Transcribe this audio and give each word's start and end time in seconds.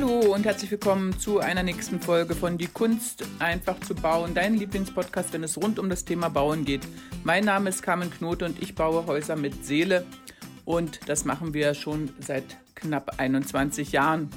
Hallo 0.00 0.32
und 0.32 0.46
herzlich 0.46 0.70
willkommen 0.70 1.18
zu 1.18 1.40
einer 1.40 1.62
nächsten 1.62 2.00
Folge 2.00 2.34
von 2.34 2.56
Die 2.56 2.68
Kunst 2.68 3.22
einfach 3.38 3.78
zu 3.80 3.94
bauen, 3.94 4.32
dein 4.32 4.54
Lieblingspodcast, 4.54 5.34
wenn 5.34 5.44
es 5.44 5.58
rund 5.58 5.78
um 5.78 5.90
das 5.90 6.06
Thema 6.06 6.30
Bauen 6.30 6.64
geht. 6.64 6.88
Mein 7.22 7.44
Name 7.44 7.68
ist 7.68 7.82
Carmen 7.82 8.10
Knote 8.10 8.46
und 8.46 8.62
ich 8.62 8.74
baue 8.74 9.04
Häuser 9.04 9.36
mit 9.36 9.66
Seele 9.66 10.06
und 10.64 11.00
das 11.06 11.26
machen 11.26 11.52
wir 11.52 11.74
schon 11.74 12.14
seit 12.18 12.44
knapp 12.76 13.16
21 13.18 13.92
Jahren. 13.92 14.30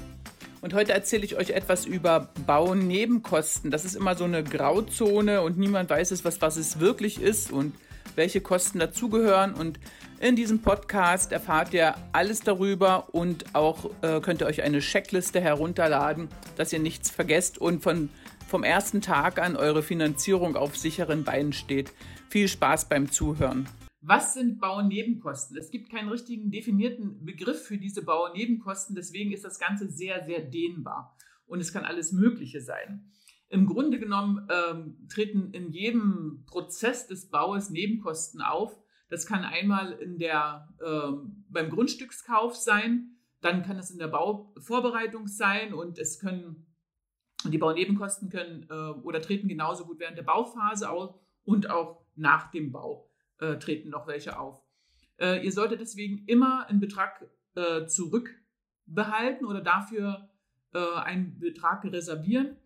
Und 0.60 0.74
heute 0.74 0.92
erzähle 0.92 1.24
ich 1.24 1.38
euch 1.38 1.50
etwas 1.52 1.86
über 1.86 2.28
Baunebenkosten. 2.46 3.70
Das 3.70 3.86
ist 3.86 3.96
immer 3.96 4.16
so 4.16 4.24
eine 4.24 4.44
Grauzone 4.44 5.40
und 5.40 5.56
niemand 5.56 5.88
weiß 5.88 6.10
es, 6.10 6.26
was, 6.26 6.42
was 6.42 6.58
es 6.58 6.78
wirklich 6.78 7.22
ist 7.22 7.50
und 7.50 7.72
welche 8.14 8.40
Kosten 8.40 8.78
dazugehören. 8.78 9.54
Und 9.54 9.78
in 10.20 10.36
diesem 10.36 10.60
Podcast 10.62 11.32
erfahrt 11.32 11.74
ihr 11.74 11.94
alles 12.12 12.40
darüber 12.40 13.14
und 13.14 13.54
auch 13.54 13.90
äh, 14.02 14.20
könnt 14.20 14.40
ihr 14.40 14.46
euch 14.46 14.62
eine 14.62 14.80
Checkliste 14.80 15.40
herunterladen, 15.40 16.28
dass 16.56 16.72
ihr 16.72 16.78
nichts 16.78 17.10
vergesst 17.10 17.58
und 17.58 17.82
von, 17.82 18.08
vom 18.48 18.64
ersten 18.64 19.00
Tag 19.00 19.38
an 19.38 19.56
eure 19.56 19.82
Finanzierung 19.82 20.56
auf 20.56 20.76
sicheren 20.76 21.24
Beinen 21.24 21.52
steht. 21.52 21.92
Viel 22.28 22.48
Spaß 22.48 22.88
beim 22.88 23.10
Zuhören. 23.10 23.68
Was 24.00 24.34
sind 24.34 24.60
Baunebenkosten? 24.60 25.56
Es 25.56 25.70
gibt 25.70 25.90
keinen 25.90 26.10
richtigen 26.10 26.50
definierten 26.50 27.24
Begriff 27.24 27.64
für 27.64 27.78
diese 27.78 28.02
Baunebenkosten, 28.02 28.94
deswegen 28.94 29.32
ist 29.32 29.44
das 29.44 29.58
Ganze 29.58 29.88
sehr, 29.88 30.24
sehr 30.26 30.40
dehnbar 30.40 31.16
und 31.46 31.60
es 31.60 31.72
kann 31.72 31.84
alles 31.84 32.12
Mögliche 32.12 32.60
sein. 32.60 33.10
Im 33.48 33.66
Grunde 33.66 33.98
genommen 33.98 34.48
ähm, 34.50 35.06
treten 35.08 35.52
in 35.52 35.70
jedem 35.70 36.44
Prozess 36.46 37.06
des 37.06 37.30
Baues 37.30 37.70
Nebenkosten 37.70 38.40
auf. 38.40 38.82
Das 39.08 39.26
kann 39.26 39.44
einmal 39.44 39.92
in 39.92 40.18
der, 40.18 40.68
ähm, 40.84 41.44
beim 41.48 41.70
Grundstückskauf 41.70 42.56
sein, 42.56 43.16
dann 43.40 43.62
kann 43.62 43.78
es 43.78 43.90
in 43.90 43.98
der 43.98 44.08
Bauvorbereitung 44.08 45.28
sein 45.28 45.74
und 45.74 45.98
es 45.98 46.18
können 46.18 46.66
die 47.44 47.58
Baunebenkosten 47.58 48.30
können 48.30 48.66
äh, 48.70 48.74
oder 49.02 49.20
treten 49.20 49.48
genauso 49.48 49.84
gut 49.84 50.00
während 50.00 50.16
der 50.16 50.22
Bauphase 50.22 50.90
auf 50.90 51.20
und 51.44 51.68
auch 51.68 52.06
nach 52.14 52.50
dem 52.50 52.72
Bau 52.72 53.10
äh, 53.38 53.56
treten 53.58 53.90
noch 53.90 54.06
welche 54.06 54.38
auf. 54.38 54.62
Äh, 55.18 55.44
ihr 55.44 55.52
solltet 55.52 55.80
deswegen 55.80 56.24
immer 56.26 56.66
einen 56.68 56.80
Betrag 56.80 57.28
äh, 57.54 57.86
zurückbehalten 57.86 59.46
oder 59.46 59.60
dafür 59.60 60.30
äh, 60.72 60.94
einen 60.96 61.38
Betrag 61.38 61.84
reservieren 61.84 62.56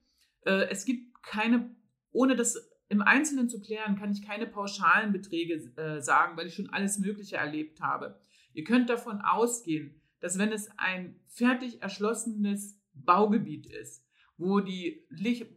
es 0.42 0.84
gibt 0.84 1.22
keine, 1.22 1.75
ohne 2.12 2.36
das 2.36 2.70
im 2.89 3.03
Einzelnen 3.03 3.48
zu 3.48 3.61
klären, 3.61 3.97
kann 3.97 4.12
ich 4.12 4.22
keine 4.22 4.47
pauschalen 4.47 5.12
Beträge 5.12 5.55
äh, 5.77 6.00
sagen, 6.00 6.36
weil 6.36 6.47
ich 6.47 6.55
schon 6.55 6.70
alles 6.70 6.98
Mögliche 6.98 7.36
erlebt 7.36 7.80
habe. 7.80 8.19
Ihr 8.55 8.64
könnt 8.64 8.89
davon 8.89 9.20
ausgehen, 9.20 10.00
dass 10.20 10.39
wenn 10.39 10.53
es 10.53 10.70
ein 10.78 11.20
fertig 11.28 11.83
erschlossenes 11.83 12.80
Baugebiet 12.95 13.67
ist, 13.67 14.05
wo 14.39 14.61
die, 14.61 15.05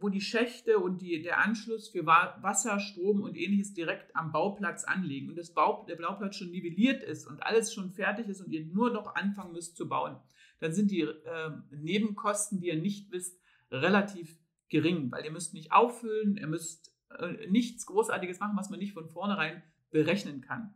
wo 0.00 0.08
die 0.08 0.20
Schächte 0.20 0.78
und 0.78 1.00
die, 1.00 1.22
der 1.22 1.38
Anschluss 1.38 1.88
für 1.88 2.04
Wasser, 2.04 2.80
Strom 2.80 3.22
und 3.22 3.36
ähnliches 3.36 3.74
direkt 3.74 4.14
am 4.14 4.32
Bauplatz 4.32 4.84
anliegen 4.84 5.30
und 5.30 5.36
das 5.36 5.54
Bau, 5.54 5.86
der 5.88 5.96
Bauplatz 5.96 6.36
schon 6.36 6.50
nivelliert 6.50 7.02
ist 7.02 7.26
und 7.26 7.42
alles 7.44 7.72
schon 7.72 7.92
fertig 7.92 8.28
ist 8.28 8.40
und 8.40 8.52
ihr 8.52 8.66
nur 8.66 8.92
noch 8.92 9.14
anfangen 9.14 9.52
müsst 9.52 9.76
zu 9.76 9.88
bauen, 9.88 10.16
dann 10.58 10.72
sind 10.72 10.90
die 10.90 11.02
äh, 11.02 11.50
Nebenkosten, 11.70 12.60
die 12.60 12.68
ihr 12.68 12.80
nicht 12.80 13.10
wisst, 13.12 13.40
relativ 13.70 14.36
gering, 14.72 15.12
weil 15.12 15.24
ihr 15.24 15.30
müsst 15.30 15.54
nicht 15.54 15.70
auffüllen, 15.70 16.36
ihr 16.36 16.48
müsst 16.48 16.92
äh, 17.18 17.46
nichts 17.48 17.86
Großartiges 17.86 18.40
machen, 18.40 18.56
was 18.56 18.70
man 18.70 18.80
nicht 18.80 18.94
von 18.94 19.08
vornherein 19.08 19.62
berechnen 19.90 20.40
kann. 20.40 20.74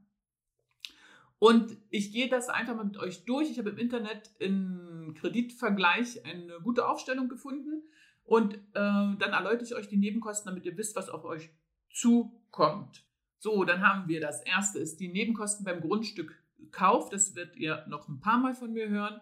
Und 1.39 1.77
ich 1.91 2.13
gehe 2.13 2.29
das 2.29 2.49
einfach 2.49 2.77
mal 2.77 2.85
mit 2.85 2.99
euch 2.99 3.25
durch. 3.25 3.51
Ich 3.51 3.59
habe 3.59 3.71
im 3.71 3.79
Internet 3.79 4.31
im 4.39 5.15
Kreditvergleich 5.19 6.25
eine 6.25 6.61
gute 6.63 6.87
Aufstellung 6.87 7.29
gefunden 7.29 7.83
und 8.25 8.55
äh, 8.55 8.59
dann 8.75 9.19
erläutere 9.19 9.65
ich 9.65 9.75
euch 9.75 9.89
die 9.89 9.97
Nebenkosten, 9.97 10.51
damit 10.51 10.67
ihr 10.67 10.77
wisst, 10.77 10.95
was 10.95 11.09
auf 11.09 11.25
euch 11.25 11.51
zukommt. 11.91 13.03
So, 13.39 13.65
dann 13.65 13.81
haben 13.87 14.09
wir 14.09 14.21
das 14.21 14.43
erste 14.43 14.79
ist 14.79 15.01
die 15.01 15.09
Nebenkosten 15.09 15.65
beim 15.65 15.81
Grundstückkauf. 15.81 17.09
Das 17.09 17.35
werdet 17.35 17.57
ihr 17.57 17.85
noch 17.89 18.09
ein 18.09 18.21
paar 18.21 18.39
Mal 18.39 18.55
von 18.55 18.73
mir 18.73 18.89
hören. 18.89 19.21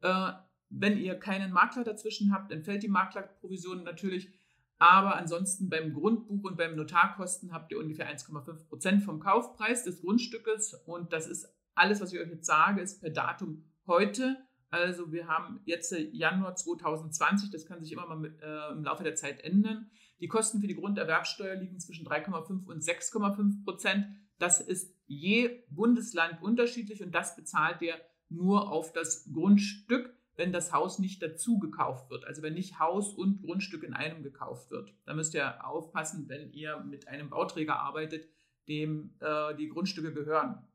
Äh, 0.00 0.32
wenn 0.78 0.98
ihr 0.98 1.14
keinen 1.14 1.52
Makler 1.52 1.84
dazwischen 1.84 2.32
habt, 2.32 2.52
entfällt 2.52 2.82
die 2.82 2.88
Maklerprovision 2.88 3.84
natürlich. 3.84 4.32
Aber 4.78 5.16
ansonsten 5.16 5.68
beim 5.68 5.94
Grundbuch 5.94 6.44
und 6.44 6.56
beim 6.56 6.76
Notarkosten 6.76 7.52
habt 7.52 7.70
ihr 7.70 7.78
ungefähr 7.78 8.12
1,5 8.12 8.68
Prozent 8.68 9.02
vom 9.02 9.20
Kaufpreis 9.20 9.84
des 9.84 10.00
Grundstückes. 10.00 10.74
Und 10.86 11.12
das 11.12 11.26
ist 11.26 11.48
alles, 11.74 12.00
was 12.00 12.12
ich 12.12 12.18
euch 12.18 12.28
jetzt 12.28 12.46
sage, 12.46 12.80
ist 12.80 13.00
per 13.00 13.10
Datum 13.10 13.64
heute. 13.86 14.36
Also 14.70 15.12
wir 15.12 15.28
haben 15.28 15.60
jetzt 15.64 15.94
Januar 16.12 16.56
2020, 16.56 17.50
das 17.50 17.66
kann 17.66 17.80
sich 17.80 17.92
immer 17.92 18.06
mal 18.06 18.16
mit, 18.16 18.40
äh, 18.42 18.72
im 18.72 18.82
Laufe 18.82 19.04
der 19.04 19.14
Zeit 19.14 19.42
ändern. 19.44 19.88
Die 20.20 20.26
Kosten 20.26 20.60
für 20.60 20.66
die 20.66 20.74
Grunderwerbsteuer 20.74 21.54
liegen 21.54 21.78
zwischen 21.78 22.04
3,5 22.04 22.66
und 22.66 22.82
6,5 22.82 23.64
Prozent. 23.64 24.06
Das 24.38 24.60
ist 24.60 24.92
je 25.06 25.62
Bundesland 25.70 26.42
unterschiedlich 26.42 27.02
und 27.04 27.14
das 27.14 27.36
bezahlt 27.36 27.82
ihr 27.82 27.94
nur 28.28 28.72
auf 28.72 28.92
das 28.92 29.30
Grundstück 29.32 30.12
wenn 30.36 30.52
das 30.52 30.72
Haus 30.72 30.98
nicht 30.98 31.22
dazu 31.22 31.58
gekauft 31.58 32.10
wird. 32.10 32.24
Also 32.24 32.42
wenn 32.42 32.54
nicht 32.54 32.78
Haus 32.78 33.14
und 33.14 33.42
Grundstück 33.42 33.84
in 33.84 33.94
einem 33.94 34.22
gekauft 34.22 34.70
wird. 34.70 34.92
Da 35.06 35.14
müsst 35.14 35.34
ihr 35.34 35.64
aufpassen, 35.66 36.28
wenn 36.28 36.50
ihr 36.52 36.78
mit 36.80 37.08
einem 37.08 37.30
Bauträger 37.30 37.78
arbeitet, 37.78 38.28
dem 38.68 39.14
äh, 39.20 39.54
die 39.54 39.68
Grundstücke 39.68 40.12
gehören. 40.12 40.66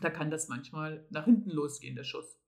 Da 0.00 0.10
kann 0.10 0.30
das 0.30 0.48
manchmal 0.48 1.06
nach 1.10 1.24
hinten 1.24 1.50
losgehen, 1.50 1.96
der 1.96 2.04
Schuss. 2.04 2.38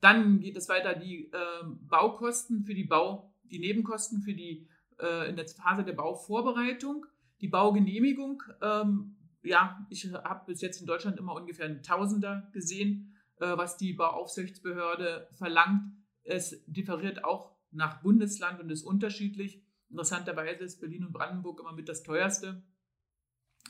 Dann 0.00 0.40
geht 0.40 0.56
es 0.56 0.68
weiter, 0.68 0.94
die 0.94 1.30
äh, 1.32 1.64
Baukosten 1.64 2.64
für 2.64 2.74
die 2.74 2.84
Bau, 2.84 3.34
die 3.44 3.58
Nebenkosten 3.58 4.22
für 4.22 4.34
die 4.34 4.68
äh, 5.00 5.28
in 5.28 5.36
der 5.36 5.48
Phase 5.48 5.84
der 5.84 5.94
Bauvorbereitung, 5.94 7.06
die 7.40 7.48
Baugenehmigung. 7.48 8.42
Ähm, 8.62 9.16
ja, 9.42 9.84
ich 9.90 10.12
habe 10.12 10.46
bis 10.46 10.60
jetzt 10.60 10.80
in 10.80 10.86
Deutschland 10.86 11.18
immer 11.18 11.34
ungefähr 11.34 11.66
einen 11.66 11.82
Tausender 11.82 12.48
gesehen 12.52 13.17
was 13.46 13.76
die 13.76 13.92
Bauaufsichtsbehörde 13.92 15.28
verlangt. 15.34 15.92
Es 16.24 16.64
differiert 16.66 17.24
auch 17.24 17.56
nach 17.70 18.02
Bundesland 18.02 18.60
und 18.60 18.70
ist 18.70 18.82
unterschiedlich. 18.82 19.62
Interessanterweise 19.90 20.64
ist 20.64 20.80
Berlin 20.80 21.04
und 21.04 21.12
Brandenburg 21.12 21.60
immer 21.60 21.72
mit 21.72 21.88
das 21.88 22.02
teuerste. 22.02 22.62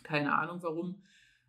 Keine 0.03 0.35
Ahnung 0.37 0.63
warum. 0.63 1.03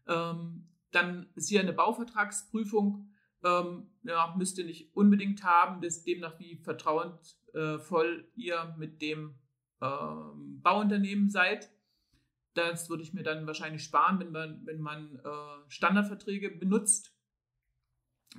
Ähm, 0.07 0.69
dann 0.91 1.29
ist 1.35 1.49
hier 1.49 1.61
eine 1.61 1.73
Bauvertragsprüfung. 1.73 3.11
Ähm, 3.43 3.89
ja, 4.03 4.33
müsst 4.37 4.57
ihr 4.57 4.65
nicht 4.65 4.95
unbedingt 4.95 5.43
haben, 5.43 5.81
das 5.81 6.03
demnach 6.03 6.39
wie 6.39 6.57
vertrauensvoll 6.57 8.31
ihr 8.35 8.75
mit 8.77 9.01
dem 9.01 9.39
ähm, 9.81 10.59
Bauunternehmen 10.61 11.29
seid. 11.29 11.71
Das 12.53 12.89
würde 12.89 13.03
ich 13.03 13.13
mir 13.13 13.23
dann 13.23 13.47
wahrscheinlich 13.47 13.83
sparen, 13.83 14.19
wenn 14.19 14.31
man, 14.31 14.65
wenn 14.65 14.81
man 14.81 15.15
äh, 15.23 15.69
Standardverträge 15.69 16.51
benutzt. 16.51 17.15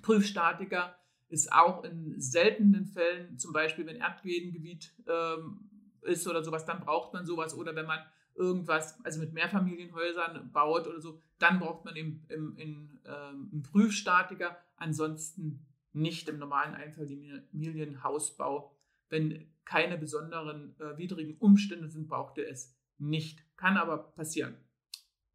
Prüfstatiker 0.03 0.97
ist 1.28 1.53
auch 1.53 1.84
in 1.84 2.21
seltenen 2.21 2.87
Fällen, 2.87 3.39
zum 3.39 3.53
Beispiel 3.53 3.87
wenn 3.87 3.97
Erdbebengebiet 3.97 4.93
ähm, 5.06 5.71
ist 6.03 6.27
oder 6.27 6.43
sowas, 6.43 6.65
dann 6.65 6.81
braucht 6.81 7.12
man 7.12 7.27
sowas. 7.27 7.55
Oder 7.55 7.77
wenn 7.77 7.87
man 7.87 8.01
irgendwas, 8.34 9.03
also 9.05 9.21
mit 9.21 9.33
Mehrfamilienhäusern 9.33 10.51
baut 10.53 10.87
oder 10.87 11.01
so, 11.01 11.21
dann 11.39 11.61
braucht 11.61 11.84
man 11.84 11.97
im, 11.97 12.23
im, 12.28 12.56
in, 12.56 13.01
ähm, 13.05 13.51
einen 13.53 13.62
Prüfstatiker. 13.62 14.56
Ansonsten 14.77 15.67
nicht 15.93 16.28
im 16.28 16.39
normalen 16.39 16.75
Einfamilienhausbau. 16.75 18.77
Wenn 19.09 19.53
keine 19.65 19.99
besonderen 19.99 20.75
äh, 20.81 20.97
widrigen 20.97 21.37
Umstände 21.39 21.89
sind, 21.89 22.09
braucht 22.09 22.39
er 22.39 22.51
es 22.51 22.77
nicht. 22.99 23.45
Kann 23.57 23.77
aber 23.77 23.99
passieren. 23.99 24.57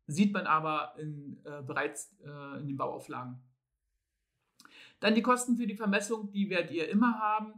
Sieht 0.08 0.34
man 0.34 0.46
aber 0.46 0.96
in, 1.00 1.42
äh, 1.46 1.62
bereits 1.62 2.16
äh, 2.24 2.60
in 2.60 2.68
den 2.68 2.78
Bauauflagen. 2.78 3.42
Dann 5.00 5.16
die 5.16 5.22
Kosten 5.22 5.58
für 5.58 5.68
die 5.68 5.76
Vermessung, 5.76 6.32
die 6.32 6.50
werdet 6.50 6.72
ihr 6.72 6.90
immer 6.90 7.20
haben. 7.20 7.54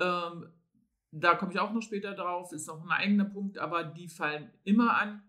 Ähm, 0.00 0.48
da 1.12 1.34
komme 1.34 1.52
ich 1.52 1.58
auch 1.58 1.72
noch 1.72 1.82
später 1.82 2.14
drauf, 2.14 2.52
ist 2.52 2.68
noch 2.68 2.82
ein 2.82 2.90
eigener 2.90 3.24
Punkt, 3.24 3.58
aber 3.58 3.84
die 3.84 4.08
fallen 4.08 4.50
immer 4.64 4.96
an. 4.96 5.22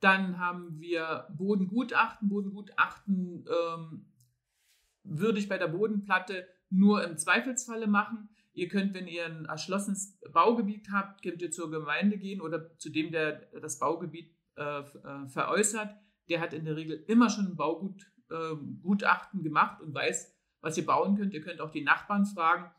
Dann 0.00 0.38
haben 0.38 0.80
wir 0.80 1.28
Bodengutachten. 1.30 2.28
Bodengutachten 2.28 3.46
ähm, 3.48 4.06
würde 5.02 5.38
ich 5.38 5.48
bei 5.48 5.56
der 5.56 5.68
Bodenplatte 5.68 6.46
nur 6.68 7.04
im 7.04 7.16
Zweifelsfalle 7.16 7.86
machen. 7.86 8.28
Ihr 8.52 8.68
könnt, 8.68 8.94
wenn 8.94 9.06
ihr 9.06 9.26
ein 9.26 9.46
erschlossenes 9.46 10.18
Baugebiet 10.32 10.88
habt, 10.92 11.22
könnt 11.22 11.42
ihr 11.42 11.50
zur 11.50 11.70
Gemeinde 11.70 12.18
gehen 12.18 12.40
oder 12.40 12.76
zu 12.78 12.90
dem, 12.90 13.12
der 13.12 13.46
das 13.60 13.78
Baugebiet 13.78 14.34
äh, 14.56 14.80
äh 14.80 15.26
veräußert. 15.28 15.94
Der 16.28 16.40
hat 16.40 16.52
in 16.52 16.64
der 16.64 16.76
Regel 16.76 17.04
immer 17.08 17.30
schon 17.30 17.46
ein 17.46 17.56
Baugutachten 17.56 19.40
äh, 19.40 19.42
gemacht 19.42 19.80
und 19.80 19.94
weiß, 19.94 20.33
was 20.64 20.78
ihr 20.78 20.86
bauen 20.86 21.16
könnt. 21.16 21.34
Ihr 21.34 21.42
könnt 21.42 21.60
auch 21.60 21.70
die 21.70 21.84
Nachbarn 21.84 22.24
fragen. 22.24 22.70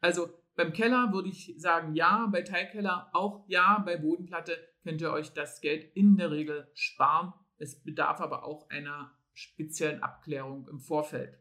Also 0.00 0.30
beim 0.54 0.72
Keller 0.72 1.12
würde 1.12 1.28
ich 1.28 1.54
sagen 1.58 1.94
ja, 1.94 2.28
bei 2.30 2.42
Teilkeller 2.42 3.10
auch 3.12 3.44
ja, 3.48 3.82
bei 3.84 3.96
Bodenplatte 3.96 4.56
könnt 4.82 5.00
ihr 5.00 5.12
euch 5.12 5.32
das 5.32 5.60
Geld 5.60 5.84
in 5.96 6.16
der 6.16 6.30
Regel 6.30 6.70
sparen. 6.74 7.32
Es 7.58 7.82
bedarf 7.82 8.20
aber 8.20 8.44
auch 8.44 8.68
einer 8.70 9.12
speziellen 9.32 10.02
Abklärung 10.02 10.68
im 10.68 10.78
Vorfeld. 10.78 11.38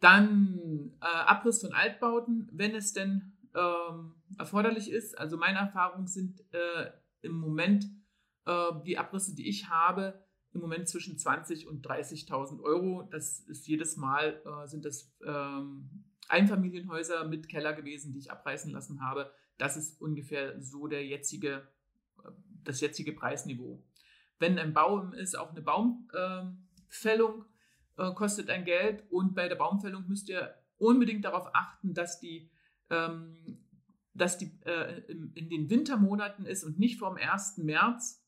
Dann 0.00 0.92
äh, 1.00 1.06
Abriss 1.06 1.62
von 1.62 1.72
Altbauten, 1.72 2.48
wenn 2.52 2.74
es 2.74 2.92
denn 2.92 3.32
ähm, 3.54 4.14
erforderlich 4.38 4.90
ist. 4.90 5.18
Also 5.18 5.36
meine 5.36 5.58
Erfahrungen 5.58 6.06
sind 6.06 6.40
äh, 6.52 6.90
im 7.22 7.32
Moment 7.32 7.86
äh, 8.44 8.72
die 8.84 8.98
Abrisse, 8.98 9.34
die 9.34 9.48
ich 9.48 9.68
habe, 9.70 10.23
im 10.54 10.60
Moment 10.60 10.88
zwischen 10.88 11.18
20 11.18 11.66
und 11.66 11.86
30.000 11.86 12.62
Euro. 12.62 13.08
Das 13.10 13.40
ist 13.40 13.66
jedes 13.66 13.96
Mal, 13.96 14.40
äh, 14.44 14.66
sind 14.66 14.84
das 14.84 15.12
ähm, 15.26 16.04
Einfamilienhäuser 16.28 17.26
mit 17.26 17.48
Keller 17.48 17.72
gewesen, 17.72 18.12
die 18.12 18.20
ich 18.20 18.30
abreißen 18.30 18.70
lassen 18.70 19.02
habe. 19.02 19.32
Das 19.58 19.76
ist 19.76 20.00
ungefähr 20.00 20.60
so 20.62 20.86
der 20.86 21.04
jetzige, 21.04 21.66
äh, 22.24 22.30
das 22.62 22.80
jetzige 22.80 23.12
Preisniveau. 23.12 23.82
Wenn 24.38 24.58
ein 24.58 24.72
Baum 24.72 25.12
ist, 25.12 25.36
auch 25.36 25.50
eine 25.50 25.62
Baumfällung 25.62 27.44
äh, 27.96 28.12
kostet 28.12 28.50
ein 28.50 28.64
Geld 28.64 29.04
und 29.10 29.34
bei 29.34 29.48
der 29.48 29.56
Baumfällung 29.56 30.06
müsst 30.08 30.28
ihr 30.28 30.54
unbedingt 30.78 31.24
darauf 31.24 31.48
achten, 31.54 31.94
dass 31.94 32.20
die, 32.20 32.50
ähm, 32.90 33.58
dass 34.12 34.38
die 34.38 34.58
äh, 34.64 35.00
in, 35.08 35.32
in, 35.34 35.48
den 35.48 35.70
Wintermonaten 35.70 36.46
ist 36.46 36.64
und 36.64 36.78
nicht 36.78 36.98
vom 36.98 37.16
1. 37.16 37.58
März 37.58 38.24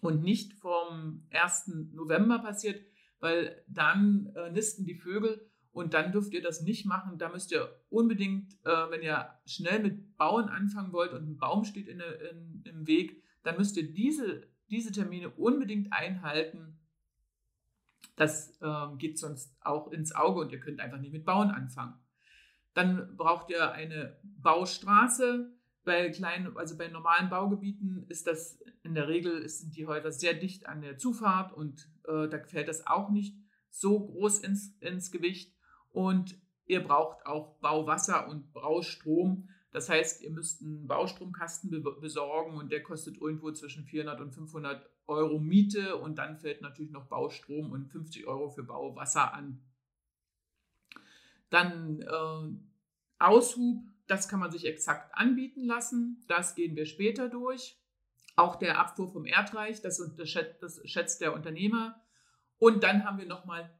und 0.00 0.22
nicht 0.22 0.54
vom 0.90 1.26
1. 1.30 1.92
November 1.92 2.38
passiert, 2.38 2.84
weil 3.20 3.64
dann 3.68 4.32
äh, 4.34 4.50
nisten 4.50 4.84
die 4.84 4.94
Vögel 4.94 5.50
und 5.72 5.94
dann 5.94 6.12
dürft 6.12 6.32
ihr 6.32 6.42
das 6.42 6.62
nicht 6.62 6.86
machen. 6.86 7.18
Da 7.18 7.28
müsst 7.28 7.52
ihr 7.52 7.80
unbedingt, 7.88 8.54
äh, 8.64 8.90
wenn 8.90 9.02
ihr 9.02 9.30
schnell 9.46 9.80
mit 9.80 10.16
Bauen 10.16 10.48
anfangen 10.48 10.92
wollt 10.92 11.12
und 11.12 11.28
ein 11.28 11.38
Baum 11.38 11.64
steht 11.64 11.88
in, 11.88 12.00
in, 12.00 12.62
im 12.64 12.86
Weg, 12.86 13.22
dann 13.42 13.56
müsst 13.56 13.76
ihr 13.76 13.92
diese, 13.92 14.48
diese 14.68 14.92
Termine 14.92 15.30
unbedingt 15.30 15.92
einhalten 15.92 16.80
das 18.20 18.58
ähm, 18.60 18.98
geht 18.98 19.18
sonst 19.18 19.56
auch 19.62 19.90
ins 19.92 20.14
Auge 20.14 20.40
und 20.40 20.52
ihr 20.52 20.60
könnt 20.60 20.78
einfach 20.80 20.98
nicht 20.98 21.12
mit 21.12 21.24
Bauen 21.24 21.50
anfangen. 21.50 21.94
Dann 22.74 23.16
braucht 23.16 23.50
ihr 23.50 23.72
eine 23.72 24.18
Baustraße. 24.22 25.50
Bei 25.84 26.10
kleinen, 26.10 26.56
also 26.56 26.76
bei 26.76 26.88
normalen 26.88 27.30
Baugebieten 27.30 28.04
ist 28.08 28.26
das 28.26 28.60
in 28.82 28.94
der 28.94 29.08
Regel 29.08 29.48
sind 29.48 29.76
die 29.76 29.86
Häuser 29.86 30.12
sehr 30.12 30.34
dicht 30.34 30.66
an 30.66 30.82
der 30.82 30.98
Zufahrt 30.98 31.52
und 31.52 31.88
äh, 32.06 32.28
da 32.28 32.38
fällt 32.44 32.68
das 32.68 32.86
auch 32.86 33.10
nicht 33.10 33.36
so 33.70 34.06
groß 34.06 34.40
ins, 34.40 34.76
ins 34.80 35.10
Gewicht. 35.10 35.54
Und 35.90 36.40
ihr 36.66 36.82
braucht 36.82 37.26
auch 37.26 37.58
Bauwasser 37.60 38.28
und 38.28 38.52
Baustrom. 38.52 39.48
Das 39.72 39.88
heißt, 39.88 40.22
ihr 40.22 40.30
müsst 40.30 40.62
einen 40.62 40.86
Baustromkasten 40.86 41.70
besorgen 42.00 42.56
und 42.56 42.72
der 42.72 42.82
kostet 42.82 43.18
irgendwo 43.18 43.52
zwischen 43.52 43.84
400 43.84 44.20
und 44.20 44.32
500 44.32 44.88
Euro 45.06 45.38
Miete 45.38 45.96
und 45.96 46.18
dann 46.18 46.38
fällt 46.38 46.62
natürlich 46.62 46.90
noch 46.90 47.06
Baustrom 47.06 47.70
und 47.70 47.86
50 47.86 48.26
Euro 48.26 48.48
für 48.48 48.62
Bauwasser 48.62 49.32
an. 49.34 49.62
Dann 51.50 52.00
äh, 52.00 53.24
Aushub, 53.24 53.84
das 54.10 54.28
kann 54.28 54.40
man 54.40 54.50
sich 54.50 54.66
exakt 54.66 55.14
anbieten 55.14 55.64
lassen. 55.64 56.24
Das 56.26 56.54
gehen 56.54 56.74
wir 56.74 56.86
später 56.86 57.28
durch. 57.28 57.78
Auch 58.36 58.56
der 58.56 58.80
Abfuhr 58.80 59.08
vom 59.08 59.24
Erdreich, 59.24 59.82
das, 59.82 60.02
das 60.16 60.28
schätzt 60.28 61.20
der 61.20 61.34
Unternehmer. 61.34 62.00
Und 62.58 62.82
dann 62.82 63.04
haben 63.04 63.18
wir 63.18 63.26
nochmal 63.26 63.70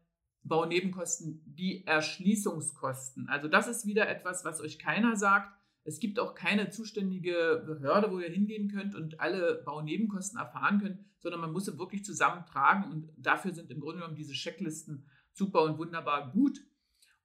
Baunebenkosten, 0.43 1.43
die 1.47 1.85
Erschließungskosten. 1.87 3.29
Also 3.29 3.49
das 3.49 3.69
ist 3.69 3.87
wieder 3.87 4.09
etwas, 4.09 4.45
was 4.45 4.61
euch 4.61 4.79
keiner 4.79 5.17
sagt. 5.17 5.53
Es 5.83 5.99
gibt 5.99 6.19
auch 6.21 6.35
keine 6.35 6.71
zuständige 6.71 7.63
Behörde, 7.67 8.11
wo 8.13 8.21
ihr 8.21 8.29
hingehen 8.31 8.71
könnt 8.71 8.95
und 8.95 9.21
alle 9.21 9.63
Baunebenkosten 9.65 10.39
erfahren 10.39 10.81
könnt, 10.81 11.01
sondern 11.19 11.41
man 11.41 11.53
muss 11.53 11.65
sie 11.65 11.79
wirklich 11.79 12.05
zusammentragen 12.05 12.91
und 12.91 13.11
dafür 13.17 13.53
sind 13.53 13.71
im 13.71 13.81
Grunde 13.81 14.01
genommen 14.01 14.17
diese 14.17 14.35
Checklisten 14.35 15.07
super 15.33 15.63
und 15.63 15.79
wunderbar 15.79 16.31
gut. 16.33 16.61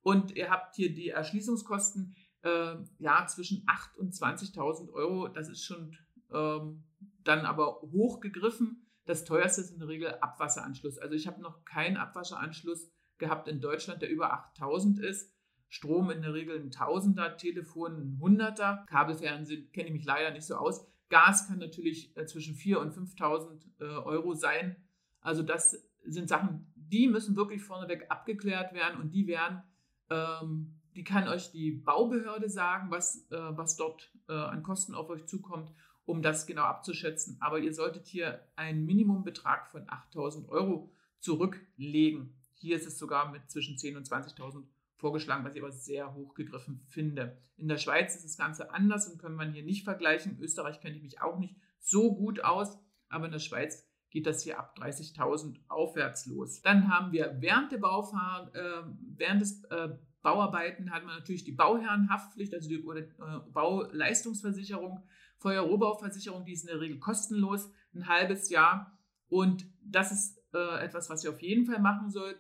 Und 0.02 0.36
ihr 0.36 0.50
habt 0.50 0.76
hier 0.76 0.94
die 0.94 1.10
Erschließungskosten 1.10 2.16
äh, 2.46 2.76
ja 3.00 3.26
zwischen 3.28 3.66
8.000 3.66 3.98
und 3.98 4.14
20.000 4.14 4.94
Euro. 4.94 5.28
Das 5.28 5.50
ist 5.50 5.66
schon 5.66 5.98
ähm, 6.32 6.84
dann 7.24 7.46
aber 7.46 7.82
hochgegriffen. 7.82 8.88
Das 9.06 9.26
teuerste 9.26 9.62
ist 9.62 9.72
in 9.72 9.80
der 9.80 9.88
Regel 9.88 10.16
Abwasseranschluss. 10.22 10.98
Also 10.98 11.16
ich 11.16 11.28
habe 11.28 11.42
noch 11.42 11.66
keinen 11.66 11.98
Abwasseranschluss 11.98 12.92
gehabt 13.18 13.48
in 13.48 13.62
Deutschland, 13.62 14.02
der 14.02 14.10
über 14.10 14.34
8.000 14.34 15.00
ist. 15.02 15.34
Strom 15.68 16.12
in 16.12 16.22
der 16.22 16.34
Regel 16.34 16.60
ein 16.60 16.72
Tausender, 16.72 17.38
Telefon 17.38 18.00
ein 18.00 18.20
Hunderter, 18.20 18.86
Kabelfernsehen 18.88 19.72
kenne 19.72 19.88
ich 19.88 19.94
mich 19.94 20.06
leider 20.06 20.32
nicht 20.32 20.46
so 20.46 20.56
aus. 20.56 20.86
Gas 21.10 21.48
kann 21.48 21.60
natürlich 21.60 22.16
äh, 22.16 22.26
zwischen 22.26 22.56
4.000 22.56 22.78
und 22.78 22.94
5.000 22.94 23.62
äh, 23.80 23.84
Euro 23.84 24.34
sein. 24.34 24.76
Also 25.22 25.44
das 25.44 25.88
sind 26.04 26.30
Sachen, 26.30 26.72
die 26.76 27.08
müssen 27.08 27.36
wirklich 27.36 27.64
vorneweg 27.64 28.06
abgeklärt 28.10 28.74
werden 28.74 29.02
und 29.02 29.12
die 29.12 29.28
werden, 29.28 29.64
ähm, 30.10 30.80
die 30.96 31.04
kann 31.04 31.28
euch 31.28 31.52
die 31.52 31.72
Baubehörde 31.72 32.50
sagen, 32.50 32.90
was, 32.90 33.28
äh, 33.32 33.38
was 33.38 33.76
dort 33.76 34.12
äh, 34.30 34.34
an 34.34 34.64
Kosten 34.64 34.96
auf 34.96 35.10
euch 35.10 35.26
zukommt, 35.26 35.72
um 36.06 36.22
das 36.22 36.46
genau 36.46 36.64
abzuschätzen. 36.64 37.38
Aber 37.42 37.60
ihr 37.60 37.74
solltet 37.74 38.08
hier 38.08 38.48
einen 38.56 38.86
Minimumbetrag 38.86 39.68
von 39.68 39.88
8.000 39.88 40.48
Euro 40.50 40.92
zurücklegen. 41.20 42.34
Hier 42.54 42.78
ist 42.78 42.88
es 42.88 42.98
sogar 42.98 43.32
mit 43.32 43.50
zwischen 43.50 43.76
10.000 43.76 43.98
und 43.98 44.08
20.000 44.08 44.42
Euro 44.42 44.64
vorgeschlagen, 44.98 45.44
was 45.44 45.54
ich 45.54 45.62
aber 45.62 45.72
sehr 45.72 46.14
hoch 46.14 46.34
gegriffen 46.34 46.80
finde. 46.88 47.38
In 47.58 47.68
der 47.68 47.78
Schweiz 47.78 48.16
ist 48.16 48.24
das 48.24 48.38
Ganze 48.38 48.74
anders 48.74 49.08
und 49.08 49.20
können 49.20 49.36
wir 49.36 49.46
hier 49.46 49.64
nicht 49.64 49.84
vergleichen. 49.84 50.38
In 50.38 50.44
Österreich 50.44 50.80
kenne 50.80 50.96
ich 50.96 51.04
mich 51.04 51.22
auch 51.22 51.38
nicht 51.38 51.56
so 51.80 52.16
gut 52.16 52.44
aus, 52.44 52.78
aber 53.10 53.26
in 53.26 53.32
der 53.32 53.40
Schweiz 53.40 53.86
geht 54.10 54.26
das 54.26 54.44
hier 54.44 54.58
ab 54.58 54.78
30.000 54.80 55.58
aufwärts 55.68 56.26
los. 56.26 56.62
Dann 56.62 56.88
haben 56.88 57.12
wir 57.12 57.36
während 57.40 57.72
der 57.74 57.80
Baufahr 57.80 58.50
äh, 58.56 58.84
während 59.18 59.42
des 59.42 59.64
äh, 59.66 59.90
Bauarbeiten 60.26 60.92
hat 60.92 61.06
man 61.06 61.20
natürlich 61.20 61.44
die 61.44 61.52
Bauherrenhaftpflicht, 61.52 62.56
also 62.56 62.68
die 62.68 62.84
oder, 62.84 63.02
äh, 63.02 63.40
Bauleistungsversicherung, 63.54 65.04
Feuerrohbauversicherung, 65.38 66.46
die 66.46 66.54
ist 66.54 66.64
in 66.64 66.70
der 66.70 66.82
Regel 66.82 66.98
kostenlos, 66.98 67.72
ein 67.94 68.08
halbes 68.08 68.50
Jahr. 68.50 68.98
Und 69.30 69.68
das 69.84 70.12
ist 70.12 70.42
äh, 70.54 70.84
etwas, 70.84 71.12
was 71.12 71.24
ihr 71.24 71.30
auf 71.30 71.44
jeden 71.44 71.68
Fall 71.68 71.80
machen 71.80 72.10
sollt. 72.10 72.40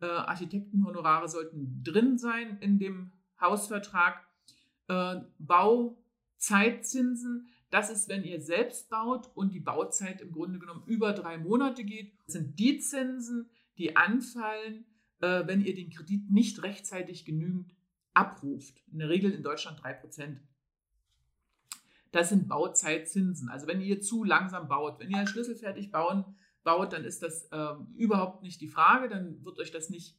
Äh, 0.00 0.06
Architektenhonorare 0.06 1.28
sollten 1.28 1.82
drin 1.84 2.16
sein 2.16 2.56
in 2.60 2.78
dem 2.78 3.12
Hausvertrag. 3.38 4.26
Äh, 4.88 5.16
Bauzeitzinsen, 5.38 7.50
das 7.68 7.90
ist, 7.90 8.08
wenn 8.08 8.24
ihr 8.24 8.40
selbst 8.40 8.88
baut 8.88 9.30
und 9.34 9.52
die 9.52 9.60
Bauzeit 9.60 10.22
im 10.22 10.32
Grunde 10.32 10.58
genommen 10.58 10.84
über 10.86 11.12
drei 11.12 11.36
Monate 11.36 11.84
geht, 11.84 12.14
sind 12.26 12.58
die 12.58 12.78
Zinsen, 12.78 13.50
die 13.76 13.94
anfallen, 13.94 14.86
äh, 15.20 15.46
wenn 15.46 15.60
ihr 15.60 15.74
den 15.74 15.90
Kredit 15.90 16.30
nicht 16.30 16.62
rechtzeitig 16.62 17.24
genügend 17.24 17.74
abruft. 18.14 18.82
In 18.90 18.98
der 18.98 19.08
Regel 19.08 19.30
in 19.32 19.42
Deutschland 19.42 19.80
3%. 19.80 20.38
Das 22.12 22.30
sind 22.30 22.48
Bauzeitzinsen. 22.48 23.48
Also 23.48 23.66
wenn 23.66 23.80
ihr 23.80 24.00
zu 24.00 24.24
langsam 24.24 24.68
baut, 24.68 24.98
wenn 24.98 25.10
ihr 25.10 25.26
schlüsselfertig 25.26 25.90
bauen 25.90 26.24
baut, 26.64 26.92
dann 26.92 27.04
ist 27.04 27.22
das 27.22 27.48
ähm, 27.52 27.88
überhaupt 27.96 28.42
nicht 28.42 28.60
die 28.60 28.68
Frage, 28.68 29.08
dann 29.08 29.44
wird 29.44 29.58
euch 29.58 29.70
das 29.70 29.90
nicht 29.90 30.18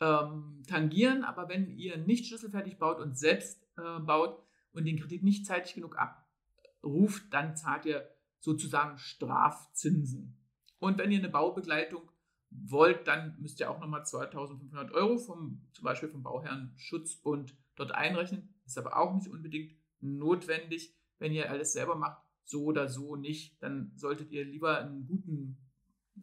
ähm, 0.00 0.62
tangieren. 0.68 1.24
Aber 1.24 1.48
wenn 1.48 1.76
ihr 1.76 1.96
nicht 1.96 2.26
schlüsselfertig 2.26 2.78
baut 2.78 3.00
und 3.00 3.18
selbst 3.18 3.62
äh, 3.76 3.98
baut 4.00 4.40
und 4.72 4.84
den 4.84 4.98
Kredit 4.98 5.22
nicht 5.24 5.44
zeitig 5.44 5.74
genug 5.74 5.96
abruft, 5.98 7.24
dann 7.30 7.56
zahlt 7.56 7.86
ihr 7.86 8.08
sozusagen 8.38 8.98
Strafzinsen. 8.98 10.36
Und 10.78 10.98
wenn 10.98 11.12
ihr 11.12 11.18
eine 11.18 11.28
Baubegleitung 11.28 12.10
wollt, 12.64 13.06
dann 13.06 13.36
müsst 13.40 13.60
ihr 13.60 13.70
auch 13.70 13.80
nochmal 13.80 14.04
2500 14.04 14.92
Euro 14.92 15.18
vom, 15.18 15.62
zum 15.72 15.84
Beispiel 15.84 16.08
vom 16.08 16.22
Bauherrn 16.22 16.72
Schutzbund 16.76 17.56
dort 17.76 17.92
einrechnen. 17.92 18.54
Ist 18.66 18.78
aber 18.78 18.96
auch 18.96 19.14
nicht 19.14 19.28
unbedingt 19.28 19.74
notwendig, 20.00 20.94
wenn 21.18 21.32
ihr 21.32 21.50
alles 21.50 21.72
selber 21.72 21.96
macht. 21.96 22.22
So 22.44 22.64
oder 22.64 22.88
so 22.88 23.16
nicht, 23.16 23.62
dann 23.62 23.92
solltet 23.94 24.32
ihr 24.32 24.44
lieber 24.44 24.78
einen 24.78 25.06
guten 25.06 25.56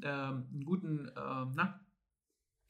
ähm, 0.02 0.48
einen 0.52 0.66
guten, 0.66 1.12
ähm, 1.16 1.52
na, 1.56 1.80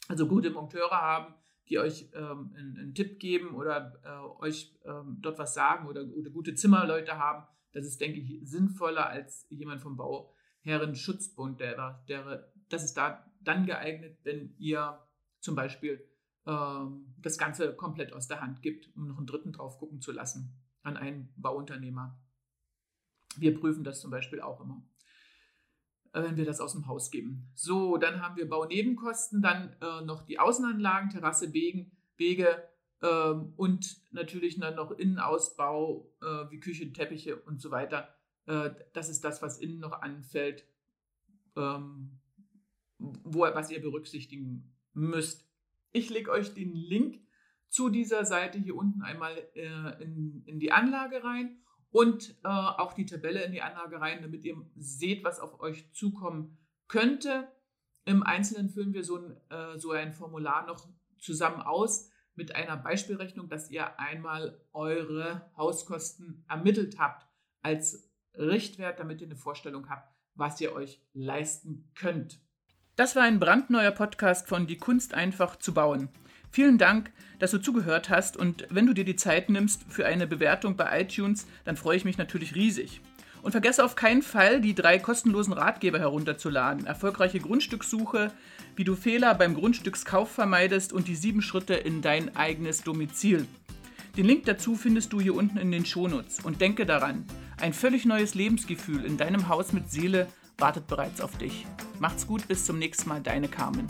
also 0.07 0.27
gute 0.27 0.49
Monteure 0.49 1.01
haben, 1.01 1.33
die 1.67 1.79
euch 1.79 2.09
ähm, 2.13 2.53
einen, 2.55 2.77
einen, 2.77 2.95
Tipp 2.95 3.19
geben 3.19 3.55
oder 3.55 3.99
äh, 4.03 4.43
euch 4.43 4.75
ähm, 4.85 5.17
dort 5.21 5.37
was 5.37 5.53
sagen 5.53 5.87
oder, 5.87 6.03
oder, 6.17 6.29
gute 6.29 6.55
Zimmerleute 6.55 7.17
haben. 7.17 7.45
Das 7.73 7.85
ist, 7.85 8.01
denke 8.01 8.19
ich, 8.19 8.39
sinnvoller 8.49 9.07
als 9.07 9.45
jemand 9.49 9.81
vom 9.81 9.95
Bauherrenschutzbund. 9.95 11.59
Der, 11.59 12.03
der, 12.07 12.51
das 12.69 12.83
ist 12.83 12.95
da 12.95 13.28
dann 13.39 13.65
geeignet, 13.65 14.17
wenn 14.23 14.55
ihr 14.57 14.99
zum 15.39 15.55
Beispiel 15.55 16.07
ähm, 16.45 17.13
das 17.17 17.37
Ganze 17.37 17.75
komplett 17.75 18.13
aus 18.13 18.27
der 18.27 18.41
Hand 18.41 18.61
gibt, 18.61 18.95
um 18.95 19.07
noch 19.07 19.17
einen 19.17 19.27
Dritten 19.27 19.51
drauf 19.51 19.77
gucken 19.77 20.01
zu 20.01 20.11
lassen 20.11 20.55
an 20.83 20.97
einen 20.97 21.33
Bauunternehmer. 21.35 22.17
Wir 23.37 23.57
prüfen 23.57 23.83
das 23.83 24.01
zum 24.01 24.11
Beispiel 24.11 24.41
auch 24.41 24.61
immer. 24.61 24.81
Äh, 26.13 26.23
wenn 26.23 26.37
wir 26.37 26.45
das 26.45 26.59
aus 26.59 26.73
dem 26.73 26.87
Haus 26.87 27.11
geben. 27.11 27.51
So, 27.55 27.97
dann 27.97 28.21
haben 28.21 28.35
wir 28.35 28.49
Baunebenkosten, 28.49 29.41
dann 29.41 29.75
äh, 29.81 30.01
noch 30.01 30.23
die 30.23 30.39
Außenanlagen, 30.39 31.09
Terrasse, 31.09 31.53
Wegen, 31.53 31.91
Wege 32.17 32.63
ähm, 33.01 33.53
und 33.55 34.01
natürlich 34.11 34.59
dann 34.59 34.75
noch 34.75 34.91
Innenausbau 34.91 36.11
äh, 36.21 36.51
wie 36.51 36.59
Küche, 36.59 36.91
Teppiche 36.91 37.35
und 37.35 37.61
so 37.61 37.71
weiter. 37.71 38.15
Äh, 38.45 38.71
das 38.93 39.09
ist 39.09 39.23
das, 39.23 39.41
was 39.41 39.59
innen 39.59 39.79
noch 39.79 40.01
anfällt, 40.01 40.65
ähm, 41.55 42.18
wo, 42.99 43.41
was 43.41 43.71
ihr 43.71 43.81
berücksichtigen 43.81 44.71
müsst. 44.93 45.47
Ich 45.91 46.09
lege 46.09 46.31
euch 46.31 46.53
den 46.53 46.73
Link 46.73 47.19
zu 47.69 47.89
dieser 47.89 48.25
Seite 48.25 48.59
hier 48.59 48.75
unten 48.75 49.01
einmal 49.01 49.35
äh, 49.55 50.03
in, 50.03 50.43
in 50.45 50.59
die 50.59 50.71
Anlage 50.71 51.23
rein 51.23 51.61
und 51.91 52.35
äh, 52.43 52.47
auch 52.47 52.93
die 52.93 53.05
Tabelle 53.05 53.43
in 53.43 53.51
die 53.51 53.61
Anlage 53.61 53.99
rein, 53.99 54.21
damit 54.21 54.43
ihr 54.43 54.57
seht, 54.75 55.23
was 55.23 55.39
auf 55.39 55.59
euch 55.59 55.91
zukommen 55.93 56.57
könnte. 56.87 57.47
Im 58.05 58.23
Einzelnen 58.23 58.69
füllen 58.69 58.93
wir 58.93 59.03
so 59.03 59.17
ein, 59.17 59.37
äh, 59.49 59.79
so 59.79 59.91
ein 59.91 60.13
Formular 60.13 60.65
noch 60.67 60.87
zusammen 61.19 61.61
aus 61.61 62.11
mit 62.35 62.55
einer 62.55 62.77
Beispielrechnung, 62.77 63.49
dass 63.49 63.69
ihr 63.69 63.99
einmal 63.99 64.61
eure 64.73 65.49
Hauskosten 65.57 66.45
ermittelt 66.47 66.97
habt 66.97 67.27
als 67.61 68.09
Richtwert, 68.33 68.99
damit 68.99 69.21
ihr 69.21 69.27
eine 69.27 69.35
Vorstellung 69.35 69.89
habt, 69.89 70.13
was 70.35 70.61
ihr 70.61 70.73
euch 70.73 71.03
leisten 71.13 71.91
könnt. 71.95 72.39
Das 72.99 73.15
war 73.15 73.23
ein 73.23 73.39
brandneuer 73.39 73.91
Podcast 73.91 74.49
von 74.49 74.67
Die 74.67 74.75
Kunst 74.75 75.13
einfach 75.13 75.55
zu 75.55 75.73
bauen. 75.73 76.09
Vielen 76.51 76.77
Dank, 76.77 77.13
dass 77.39 77.51
du 77.51 77.57
zugehört 77.59 78.09
hast 78.09 78.35
und 78.35 78.67
wenn 78.71 78.87
du 78.87 78.93
dir 78.93 79.05
die 79.05 79.15
Zeit 79.15 79.49
nimmst 79.49 79.85
für 79.87 80.05
eine 80.05 80.27
Bewertung 80.27 80.75
bei 80.75 80.99
iTunes, 80.99 81.47
dann 81.63 81.77
freue 81.77 81.95
ich 81.95 82.03
mich 82.03 82.17
natürlich 82.17 82.55
riesig. 82.55 82.99
Und 83.41 83.51
vergesse 83.51 83.85
auf 83.85 83.95
keinen 83.95 84.21
Fall, 84.21 84.59
die 84.59 84.75
drei 84.75 84.99
kostenlosen 84.99 85.53
Ratgeber 85.53 85.97
herunterzuladen. 85.97 86.87
Erfolgreiche 86.87 87.39
Grundstückssuche, 87.39 88.33
wie 88.75 88.83
du 88.83 88.97
Fehler 88.97 89.33
beim 89.33 89.55
Grundstückskauf 89.55 90.29
vermeidest 90.29 90.91
und 90.91 91.07
die 91.07 91.15
sieben 91.15 91.41
Schritte 91.41 91.75
in 91.75 92.01
dein 92.01 92.35
eigenes 92.35 92.83
Domizil. 92.83 93.47
Den 94.17 94.25
Link 94.25 94.43
dazu 94.43 94.75
findest 94.75 95.13
du 95.13 95.21
hier 95.21 95.35
unten 95.35 95.57
in 95.57 95.71
den 95.71 95.85
Shownotes. 95.85 96.41
Und 96.41 96.59
denke 96.59 96.85
daran, 96.85 97.23
ein 97.61 97.71
völlig 97.71 98.05
neues 98.05 98.35
Lebensgefühl 98.35 99.05
in 99.05 99.15
deinem 99.15 99.47
Haus 99.47 99.71
mit 99.71 99.89
Seele 99.89 100.27
wartet 100.59 100.87
bereits 100.87 101.21
auf 101.21 101.37
dich. 101.37 101.65
Macht's 101.99 102.27
gut, 102.27 102.47
bis 102.47 102.65
zum 102.65 102.79
nächsten 102.79 103.09
Mal, 103.09 103.21
deine 103.21 103.47
Carmen. 103.47 103.87